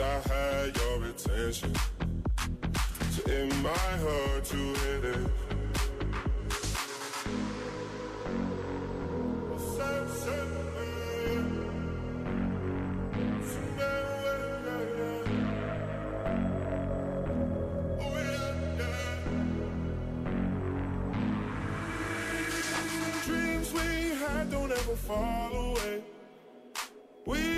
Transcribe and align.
I 0.00 0.20
had 0.28 0.76
your 0.76 1.04
attention. 1.06 1.74
So 3.10 3.22
it 3.26 3.54
might 3.56 3.98
hurt 3.98 4.44
to 4.44 4.56
hit 4.56 5.04
it. 5.04 5.30
Dreams 23.24 23.72
we 23.72 23.80
had 24.20 24.50
don't 24.50 24.70
ever 24.70 24.96
fall 24.96 25.52
away. 25.52 26.02
We 27.26 27.57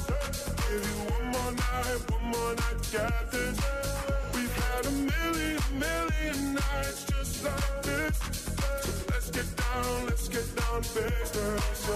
Give 0.71 0.85
you 0.87 1.03
one 1.11 1.25
more 1.33 1.51
night, 1.51 2.11
one 2.11 2.25
more 2.31 2.55
night 2.55 2.79
get 2.93 3.29
this. 3.29 3.57
We've 4.33 4.55
had 4.55 4.85
a 4.85 4.91
million, 4.91 5.59
million 5.77 6.53
nights 6.53 7.03
just 7.11 7.43
like 7.43 7.83
this. 7.83 8.17
So 8.79 9.05
let's 9.11 9.31
get 9.31 9.47
down, 9.57 10.05
let's 10.05 10.29
get 10.29 10.55
down 10.55 10.81
business. 10.81 11.89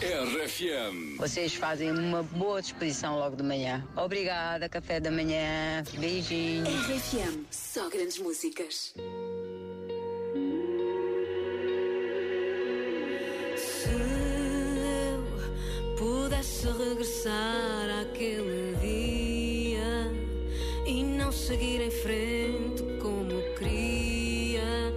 RFM. 0.00 1.16
Vocês 1.16 1.54
fazem 1.54 1.90
uma 1.90 2.22
boa 2.22 2.62
disposição 2.62 3.18
logo 3.18 3.34
de 3.34 3.42
manhã. 3.42 3.84
Obrigada, 3.96 4.68
café 4.68 5.00
da 5.00 5.10
manhã. 5.10 5.82
Beijinhos. 5.98 6.68
RFM, 6.86 7.44
só 7.50 7.88
grandes 7.90 8.18
músicas. 8.18 8.94
Pudesse 16.66 16.78
regressar 16.78 18.00
àquele 18.02 18.76
dia 18.80 20.12
e 20.86 21.02
não 21.04 21.30
seguir 21.30 21.80
em 21.80 21.90
frente 21.90 22.82
como 23.00 23.42
queria, 23.56 24.92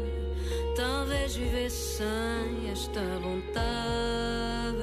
talvez 0.76 1.36
vivesse 1.36 1.98
sem 1.98 2.72
esta 2.72 3.02
vontade. 3.20 4.80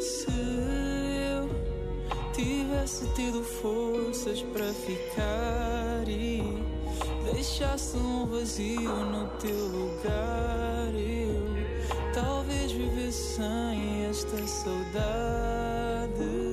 Se 0.00 0.30
eu 0.30 1.48
tivesse 2.32 3.06
tido 3.14 3.42
forças 3.42 4.42
para 4.42 4.72
ficar 4.72 6.08
e 6.08 6.42
deixasse 7.32 7.96
um 7.96 8.26
vazio 8.26 8.80
no 8.80 9.26
teu 9.38 9.66
lugar, 9.68 10.92
eu 10.94 11.49
talvez 12.20 12.72
vivesse 12.72 13.36
sem 13.36 14.06
esta 14.06 14.46
saudade. 14.46 16.49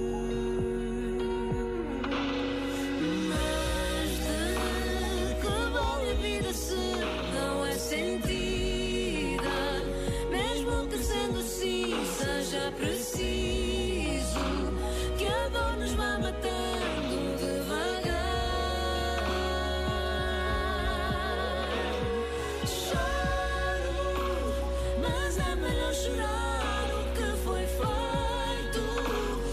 Chorar 26.07 26.89
o 26.93 27.03
que 27.13 27.37
foi 27.43 27.65
feito. 27.65 28.81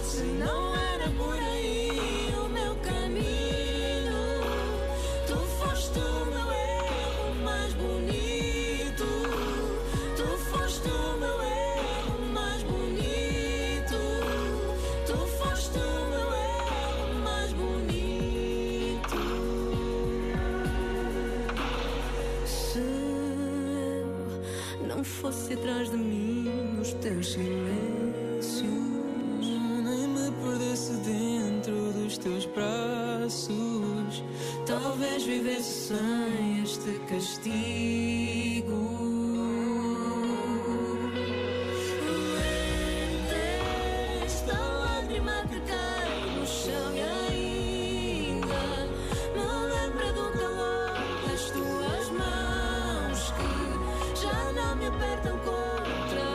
Se 0.04 0.22
não 0.22 0.76
era 0.76 1.08
por 1.10 1.43
não 24.94 25.02
fosse 25.02 25.54
atrás 25.54 25.90
de 25.90 25.96
mim 25.96 26.78
os 26.80 26.92
teus 26.94 27.32
silêncios. 27.32 28.62
Nem 29.82 30.06
me 30.06 30.30
perdesse 30.42 30.92
dentro 30.98 31.92
dos 31.92 32.16
teus 32.18 32.46
braços. 32.46 34.22
Talvez 34.66 35.24
vivesse 35.24 35.88
sem 35.88 36.62
este 36.62 36.92
castigo. 37.08 39.13
me 54.84 54.88
apertam 54.88 55.38
contra 55.38 56.33